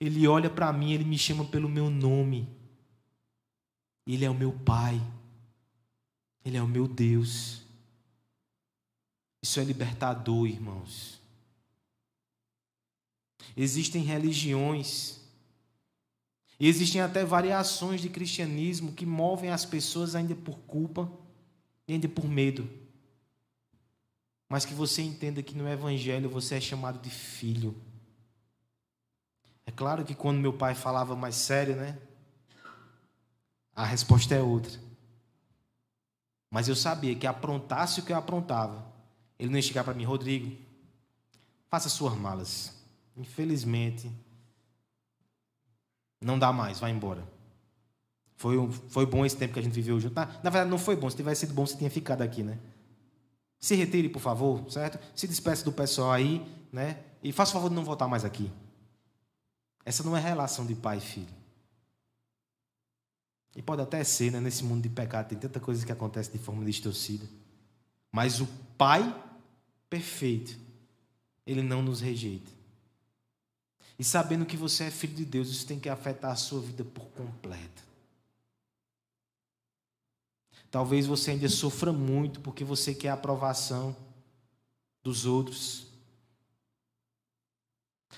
[0.00, 2.48] ele olha para mim, ele me chama pelo meu nome.
[4.06, 5.00] Ele é o meu Pai.
[6.44, 7.62] Ele é o meu Deus.
[9.42, 11.20] Isso é libertador, irmãos.
[13.56, 15.20] Existem religiões,
[16.60, 21.10] e existem até variações de cristianismo que movem as pessoas ainda por culpa
[21.86, 22.68] e ainda por medo.
[24.48, 27.76] Mas que você entenda que no Evangelho você é chamado de filho.
[29.64, 31.98] É claro que quando meu pai falava mais sério, né?
[33.76, 34.80] A resposta é outra.
[36.50, 38.90] Mas eu sabia que aprontasse o que eu aprontava,
[39.38, 40.56] ele não ia chegar para mim, Rodrigo,
[41.68, 42.74] faça suas malas.
[43.16, 44.10] Infelizmente,
[46.20, 47.26] não dá mais, vai embora.
[48.36, 50.14] Foi, foi bom esse tempo que a gente viveu junto.
[50.14, 51.10] Na, na verdade, não foi bom.
[51.10, 52.58] Se tivesse sido bom, você tinha ficado aqui, né?
[53.58, 54.98] Se retire, por favor, certo?
[55.14, 57.02] Se despeça do pessoal aí, né?
[57.22, 58.50] E faça o favor de não voltar mais aqui.
[59.84, 61.38] Essa não é relação de pai e filho.
[63.56, 64.38] E pode até ser, né?
[64.38, 67.26] Nesse mundo de pecado tem tanta coisa que acontece de forma distorcida.
[68.12, 69.12] Mas o pai
[69.90, 70.56] perfeito,
[71.44, 72.57] ele não nos rejeita.
[73.98, 76.84] E sabendo que você é filho de Deus, isso tem que afetar a sua vida
[76.84, 77.82] por completo.
[80.70, 83.96] Talvez você ainda sofra muito porque você quer a aprovação
[85.02, 85.86] dos outros.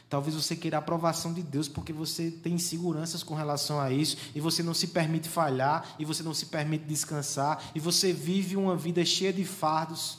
[0.09, 4.17] Talvez você queira a aprovação de Deus porque você tem inseguranças com relação a isso
[4.35, 8.57] e você não se permite falhar e você não se permite descansar e você vive
[8.57, 10.19] uma vida cheia de fardos.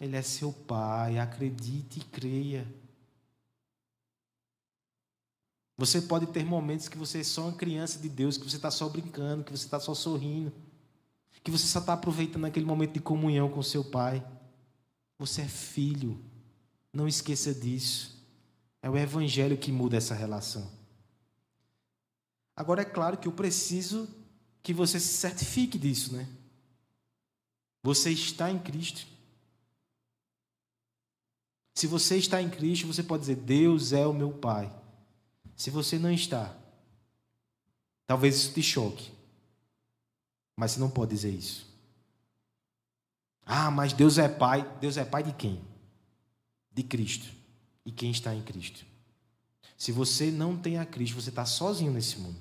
[0.00, 2.66] Ele é seu pai, acredite e creia.
[5.78, 8.68] Você pode ter momentos que você é só uma criança de Deus, que você está
[8.68, 10.52] só brincando, que você está só sorrindo,
[11.44, 14.26] que você só está aproveitando aquele momento de comunhão com seu pai.
[15.20, 16.20] Você é filho.
[16.92, 18.20] Não esqueça disso.
[18.82, 20.68] É o Evangelho que muda essa relação.
[22.56, 24.08] Agora, é claro que eu preciso
[24.64, 26.28] que você se certifique disso, né?
[27.84, 29.06] Você está em Cristo.
[31.72, 34.77] Se você está em Cristo, você pode dizer: Deus é o meu Pai.
[35.58, 36.56] Se você não está,
[38.06, 39.10] talvez isso te choque.
[40.56, 41.66] Mas você não pode dizer isso.
[43.44, 44.62] Ah, mas Deus é Pai.
[44.78, 45.60] Deus é Pai de quem?
[46.70, 47.26] De Cristo.
[47.84, 48.86] E quem está em Cristo?
[49.76, 52.38] Se você não tem a Cristo, você está sozinho nesse mundo.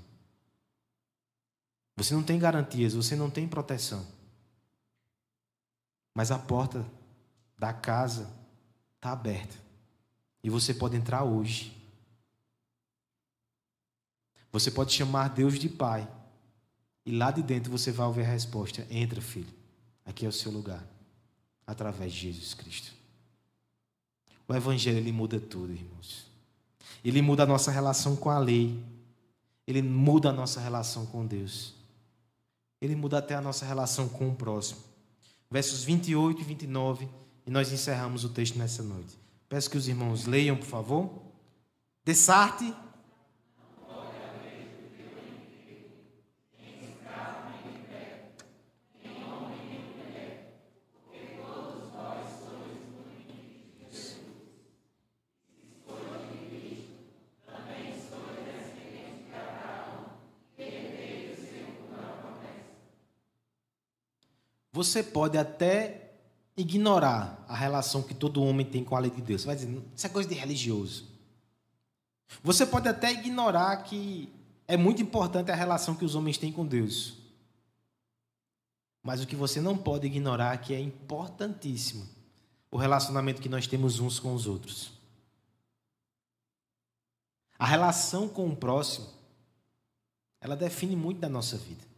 [1.96, 4.06] Você não tem garantias, você não tem proteção.
[6.14, 6.86] Mas a porta
[7.58, 8.32] da casa
[8.96, 9.58] está aberta.
[10.44, 11.77] E você pode entrar hoje
[14.52, 16.08] você pode chamar Deus de Pai.
[17.06, 19.54] E lá de dentro você vai ouvir a resposta: Entra, filho.
[20.06, 20.86] Aqui é o seu lugar.
[21.66, 22.94] Através de Jesus Cristo.
[24.48, 26.26] O Evangelho ele muda tudo, irmãos.
[27.04, 28.82] Ele muda a nossa relação com a lei.
[29.68, 31.74] Ele muda a nossa relação com Deus.
[32.82, 34.80] Ele muda até a nossa relação com o próximo.
[35.52, 37.10] Versos 28 e 29.
[37.46, 39.18] E nós encerramos o texto nessa noite.
[39.50, 41.22] Peço que os irmãos leiam, por favor.
[42.06, 42.74] Dessarte
[64.78, 66.12] Você pode até
[66.56, 69.42] ignorar a relação que todo homem tem com a lei de Deus.
[69.42, 71.08] Você vai dizer, isso é coisa de religioso.
[72.44, 74.32] Você pode até ignorar que
[74.68, 77.16] é muito importante a relação que os homens têm com Deus.
[79.02, 82.08] Mas o que você não pode ignorar é que é importantíssimo
[82.70, 84.92] o relacionamento que nós temos uns com os outros.
[87.58, 89.08] A relação com o próximo,
[90.40, 91.97] ela define muito da nossa vida.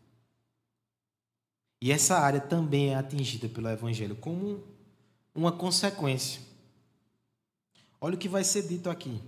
[1.82, 4.64] E essa área também é atingida pelo Evangelho como
[5.34, 6.42] uma consequência.
[8.02, 9.22] Olha o que vai ser dito aqui.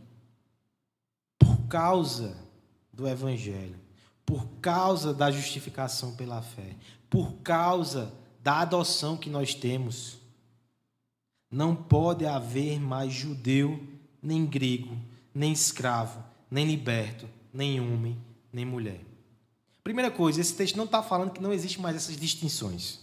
[1.39, 2.36] Por causa
[2.91, 3.80] do Evangelho,
[4.26, 6.76] por causa da justificação pela fé,
[7.10, 10.18] por causa da adoção que nós temos,
[11.49, 13.82] não pode haver mais judeu,
[14.22, 14.97] nem grego,
[15.34, 18.18] nem escravo, nem liberto, nem homem,
[18.52, 19.11] nem mulher
[19.84, 22.99] Primeira coisa, esse texto não está falando que não existe mais essas distinções.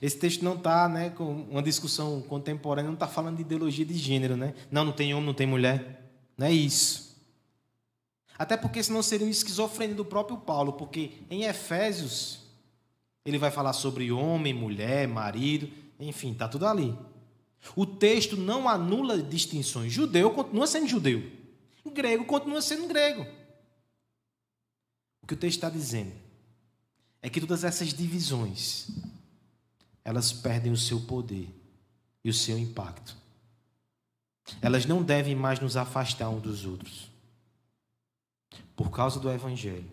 [0.00, 3.96] Esse texto não está, né, com uma discussão contemporânea, não está falando de ideologia de
[3.96, 4.54] gênero, né?
[4.70, 6.10] Não, não tem homem, não tem mulher.
[6.36, 7.16] Não é isso.
[8.38, 12.40] Até porque senão seria um esquizofrenia do próprio Paulo, porque em Efésios
[13.24, 16.96] ele vai falar sobre homem, mulher, marido, enfim, está tudo ali.
[17.76, 19.92] O texto não anula distinções.
[19.92, 21.22] Judeu continua sendo judeu.
[21.92, 23.26] Grego continua sendo grego.
[25.30, 26.12] Que o texto está dizendo
[27.22, 28.88] é que todas essas divisões
[30.02, 31.48] elas perdem o seu poder
[32.24, 33.16] e o seu impacto.
[34.60, 37.08] Elas não devem mais nos afastar uns dos outros.
[38.74, 39.88] Por causa do Evangelho.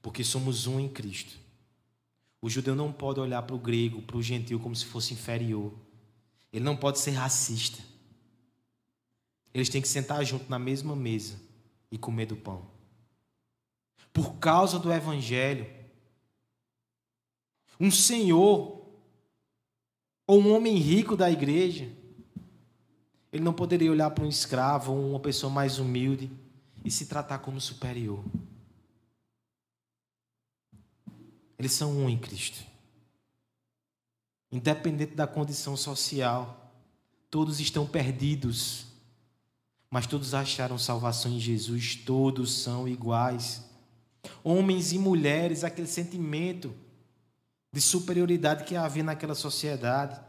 [0.00, 1.38] Porque somos um em Cristo.
[2.40, 5.74] O judeu não pode olhar para o grego, para o gentil, como se fosse inferior.
[6.50, 7.82] Ele não pode ser racista.
[9.52, 11.38] Eles têm que sentar junto na mesma mesa
[11.90, 12.71] e comer do pão.
[14.12, 15.66] Por causa do Evangelho,
[17.80, 18.86] um senhor
[20.26, 21.90] ou um homem rico da igreja,
[23.32, 26.30] ele não poderia olhar para um escravo ou uma pessoa mais humilde
[26.84, 28.22] e se tratar como superior.
[31.58, 32.64] Eles são um em Cristo.
[34.50, 36.72] Independente da condição social,
[37.30, 38.86] todos estão perdidos,
[39.90, 43.64] mas todos acharam salvação em Jesus, todos são iguais.
[44.44, 46.74] Homens e mulheres, aquele sentimento
[47.72, 50.20] de superioridade que havia naquela sociedade.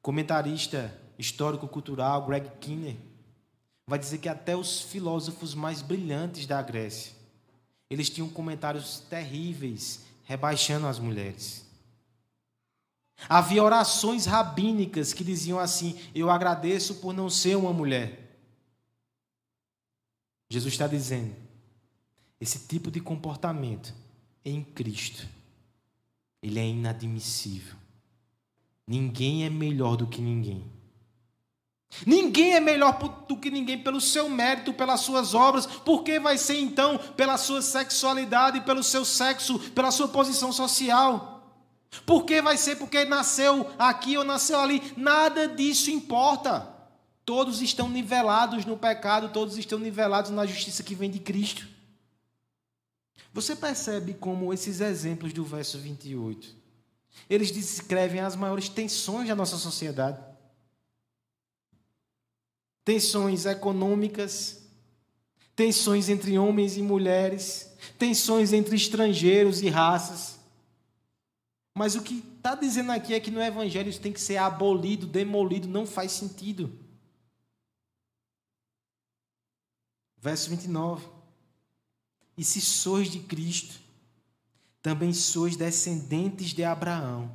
[0.00, 2.96] Comentarista histórico-cultural Greg Kinner
[3.86, 7.12] vai dizer que até os filósofos mais brilhantes da Grécia,
[7.88, 11.64] eles tinham comentários terríveis rebaixando as mulheres.
[13.28, 18.18] Havia orações rabínicas que diziam assim: Eu agradeço por não ser uma mulher.
[20.50, 21.34] Jesus está dizendo:
[22.42, 23.94] esse tipo de comportamento
[24.44, 25.28] em Cristo
[26.42, 27.76] ele é inadmissível.
[28.84, 30.66] Ninguém é melhor do que ninguém.
[32.04, 35.66] Ninguém é melhor do que ninguém pelo seu mérito, pelas suas obras.
[35.66, 41.48] Por que vai ser então pela sua sexualidade, pelo seu sexo, pela sua posição social?
[42.04, 44.82] Por que vai ser porque nasceu aqui ou nasceu ali?
[44.96, 46.68] Nada disso importa.
[47.24, 51.70] Todos estão nivelados no pecado, todos estão nivelados na justiça que vem de Cristo.
[53.32, 56.54] Você percebe como esses exemplos do verso 28,
[57.28, 60.22] eles descrevem as maiores tensões da nossa sociedade.
[62.84, 64.62] Tensões econômicas,
[65.56, 70.38] tensões entre homens e mulheres, tensões entre estrangeiros e raças.
[71.74, 75.06] Mas o que está dizendo aqui é que no Evangelho isso tem que ser abolido,
[75.06, 76.78] demolido, não faz sentido.
[80.18, 81.21] Verso 29.
[82.36, 83.80] E se sois de Cristo,
[84.82, 87.30] também sois descendentes de Abraão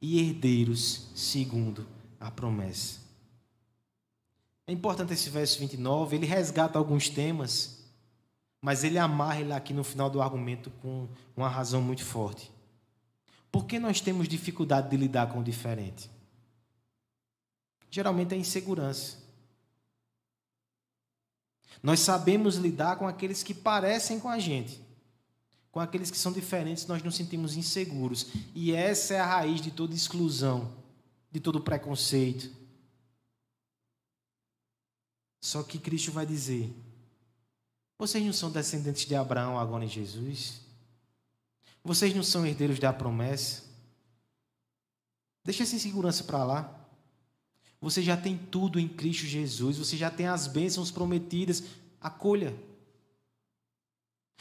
[0.00, 1.86] e herdeiros segundo
[2.20, 3.00] a promessa.
[4.66, 7.84] É importante esse verso 29, ele resgata alguns temas,
[8.60, 12.50] mas ele amarra ele aqui no final do argumento com uma razão muito forte.
[13.52, 16.10] Por que nós temos dificuldade de lidar com o diferente?
[17.90, 19.23] Geralmente é insegurança.
[21.84, 24.82] Nós sabemos lidar com aqueles que parecem com a gente.
[25.70, 28.28] Com aqueles que são diferentes, nós nos sentimos inseguros.
[28.54, 30.72] E essa é a raiz de toda exclusão,
[31.30, 32.50] de todo preconceito.
[35.42, 36.74] Só que Cristo vai dizer:
[37.98, 40.62] vocês não são descendentes de Abraão agora em Jesus?
[41.84, 43.62] Vocês não são herdeiros da promessa?
[45.44, 46.83] Deixa essa insegurança para lá.
[47.84, 51.64] Você já tem tudo em Cristo Jesus, você já tem as bênçãos prometidas.
[52.00, 52.56] Acolha.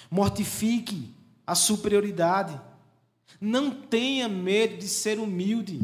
[0.09, 1.13] Mortifique
[1.45, 2.57] a superioridade.
[3.41, 5.81] Não tenha medo de ser humilde.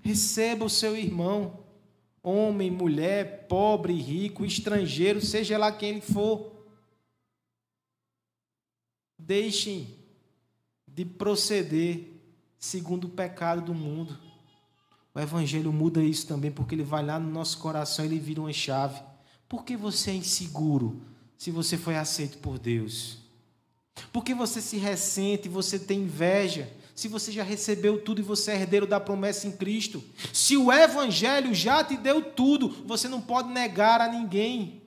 [0.00, 1.58] Receba o seu irmão,
[2.22, 6.52] homem, mulher, pobre, rico, estrangeiro, seja lá quem ele for.
[9.18, 9.92] Deixem
[10.86, 12.12] de proceder
[12.60, 14.16] segundo o pecado do mundo.
[15.18, 18.40] O Evangelho muda isso também, porque ele vai lá no nosso coração e ele vira
[18.40, 19.02] uma chave.
[19.48, 21.02] Por que você é inseguro
[21.36, 23.18] se você foi aceito por Deus?
[24.12, 28.52] Por que você se ressente, você tem inveja, se você já recebeu tudo e você
[28.52, 30.00] é herdeiro da promessa em Cristo?
[30.32, 34.84] Se o Evangelho já te deu tudo, você não pode negar a ninguém.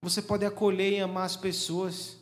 [0.00, 2.18] Você pode acolher e amar as pessoas.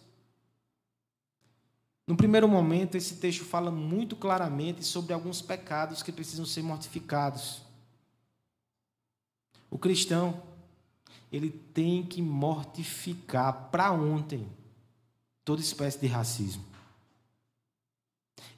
[2.10, 7.62] No primeiro momento, esse texto fala muito claramente sobre alguns pecados que precisam ser mortificados.
[9.70, 10.42] O cristão,
[11.30, 14.48] ele tem que mortificar para ontem
[15.44, 16.64] toda espécie de racismo.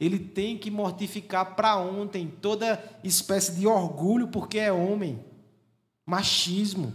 [0.00, 5.22] Ele tem que mortificar para ontem toda espécie de orgulho porque é homem,
[6.06, 6.94] machismo,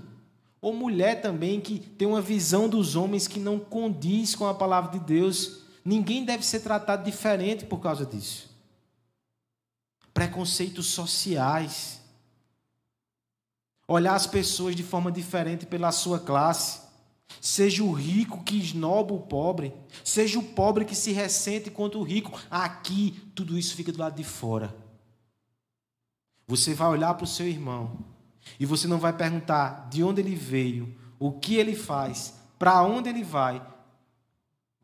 [0.59, 4.97] ou mulher também que tem uma visão dos homens que não condiz com a palavra
[4.97, 5.66] de Deus.
[5.87, 8.53] Ninguém deve ser tratado diferente por causa disso.
[10.13, 12.01] Preconceitos sociais.
[13.87, 16.81] Olhar as pessoas de forma diferente pela sua classe.
[17.39, 19.73] Seja o rico que esnoba o pobre.
[20.03, 22.37] Seja o pobre que se ressente contra o rico.
[22.51, 24.75] Aqui, tudo isso fica do lado de fora.
[26.47, 27.97] Você vai olhar para o seu irmão
[28.59, 33.07] e você não vai perguntar de onde ele veio, o que ele faz, para onde
[33.07, 33.76] ele vai.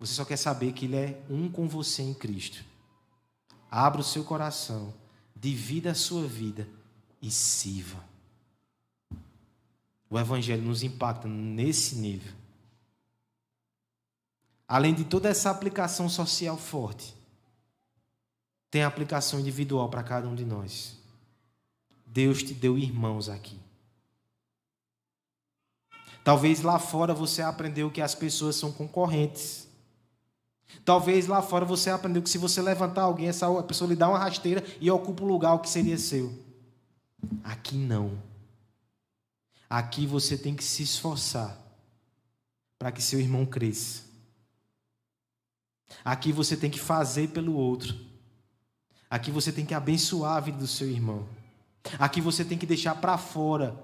[0.04, 2.62] Você só quer saber que ele é um com você em Cristo.
[3.72, 4.94] Abra o seu coração,
[5.34, 6.68] divida a sua vida
[7.22, 8.04] e sirva.
[10.10, 12.34] O Evangelho nos impacta nesse nível.
[14.68, 17.16] Além de toda essa aplicação social forte,
[18.70, 20.98] tem aplicação individual para cada um de nós.
[22.06, 23.58] Deus te deu irmãos aqui.
[26.26, 29.72] Talvez lá fora você aprendeu que as pessoas são concorrentes.
[30.84, 34.18] Talvez lá fora você aprendeu que se você levantar alguém, essa pessoa lhe dá uma
[34.18, 36.34] rasteira e ocupa o lugar que seria seu.
[37.44, 38.18] Aqui não.
[39.70, 41.58] Aqui você tem que se esforçar
[42.78, 44.04] para que seu irmão cresça.
[46.04, 47.96] Aqui você tem que fazer pelo outro.
[49.10, 51.28] Aqui você tem que abençoar a vida do seu irmão.
[52.00, 53.78] Aqui você tem que deixar para fora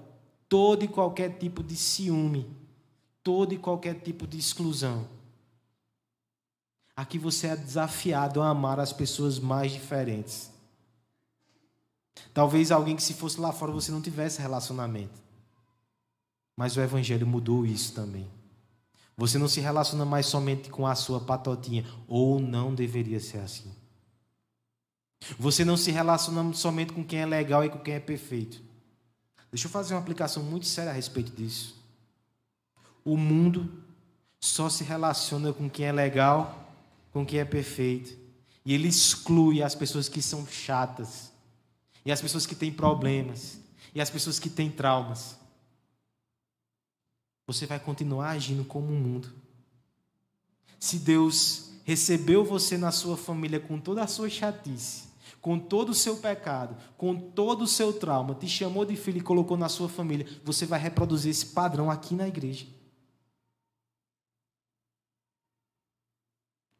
[0.48, 2.50] todo e qualquer tipo de ciúme,
[3.22, 5.06] todo e qualquer tipo de exclusão.
[7.00, 10.50] Aqui você é desafiado a amar as pessoas mais diferentes.
[12.34, 15.18] Talvez alguém que se fosse lá fora você não tivesse relacionamento.
[16.54, 18.30] Mas o Evangelho mudou isso também.
[19.16, 23.74] Você não se relaciona mais somente com a sua patotinha, ou não deveria ser assim.
[25.38, 28.60] Você não se relaciona somente com quem é legal e com quem é perfeito.
[29.50, 31.82] Deixa eu fazer uma aplicação muito séria a respeito disso.
[33.02, 33.82] O mundo
[34.38, 36.66] só se relaciona com quem é legal,
[37.12, 38.18] com quem é perfeito.
[38.64, 41.32] E ele exclui as pessoas que são chatas,
[42.04, 43.58] e as pessoas que têm problemas,
[43.94, 45.40] e as pessoas que têm traumas
[47.52, 49.28] você vai continuar agindo como o um mundo.
[50.78, 55.08] Se Deus recebeu você na sua família com toda a sua chatice,
[55.40, 59.22] com todo o seu pecado, com todo o seu trauma, te chamou de filho e
[59.22, 62.66] colocou na sua família, você vai reproduzir esse padrão aqui na igreja.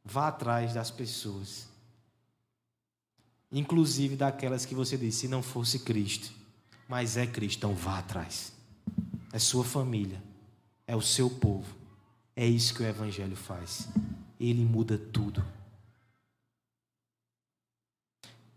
[0.05, 1.69] Vá atrás das pessoas,
[3.53, 6.33] inclusive daquelas que você disse, se não fosse Cristo,
[6.89, 8.53] mas é Cristo, então vá atrás.
[9.33, 10.31] É sua família
[10.91, 11.73] é o seu povo.
[12.35, 13.89] É isso que o Evangelho faz.
[14.41, 15.41] Ele muda tudo.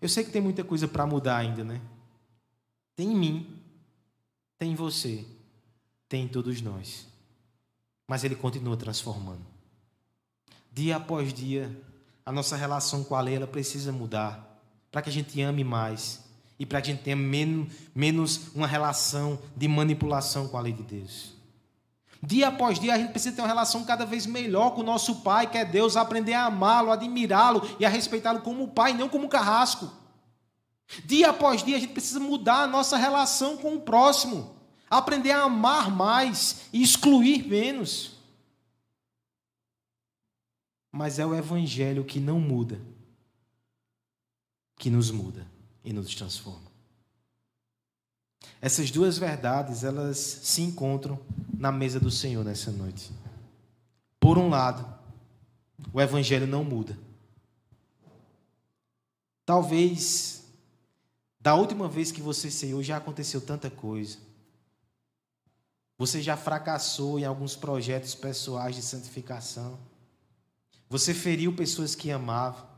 [0.02, 1.80] Eu sei que tem muita coisa para mudar ainda, né?
[2.96, 3.62] Tem em mim,
[4.58, 5.24] tem em você,
[6.10, 7.08] tem em todos nós.
[8.08, 9.46] Mas Ele continua transformando.
[10.74, 11.72] Dia após dia,
[12.26, 14.60] a nossa relação com a lei ela precisa mudar
[14.92, 16.24] para que a gente ame mais
[16.58, 20.74] e para que a gente tenha menos, menos uma relação de manipulação com a lei
[20.74, 21.34] de Deus.
[22.24, 25.18] Dia após dia a gente precisa ter uma relação cada vez melhor com o nosso
[25.18, 29.30] Pai, que é Deus, aprender a amá-lo, admirá-lo e a respeitá-lo como Pai, não como
[29.30, 29.92] carrasco.
[31.06, 34.56] Dia após dia a gente precisa mudar a nossa relação com o próximo,
[34.90, 38.13] aprender a amar mais e excluir menos.
[40.94, 42.80] Mas é o Evangelho que não muda,
[44.78, 45.46] que nos muda
[45.84, 46.72] e nos transforma.
[48.62, 51.20] Essas duas verdades, elas se encontram
[51.58, 53.12] na mesa do Senhor nessa noite.
[54.20, 54.88] Por um lado,
[55.92, 56.98] o evangelho não muda.
[59.46, 60.44] Talvez
[61.40, 64.18] da última vez que você saiu já aconteceu tanta coisa.
[65.98, 69.78] Você já fracassou em alguns projetos pessoais de santificação.
[70.94, 72.70] Você feriu pessoas que amavam.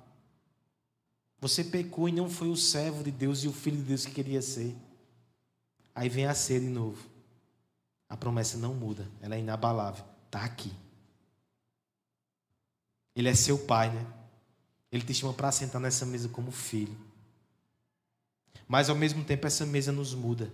[1.41, 4.13] Você pecou e não foi o servo de Deus e o filho de Deus que
[4.13, 4.73] queria ser.
[5.93, 7.09] Aí vem a ser de novo.
[8.07, 10.05] A promessa não muda, ela é inabalável.
[10.27, 10.71] Está aqui.
[13.13, 14.07] Ele é seu pai, né?
[14.89, 16.97] Ele te chama para sentar nessa mesa como filho.
[18.65, 20.49] Mas ao mesmo tempo essa mesa nos muda.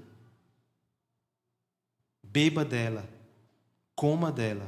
[2.24, 3.08] Beba dela,
[3.94, 4.68] coma dela,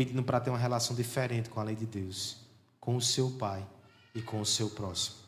[0.00, 2.38] pedindo para ter uma relação diferente com a lei de Deus,
[2.80, 3.62] com o seu pai
[4.14, 5.19] e com o seu próximo.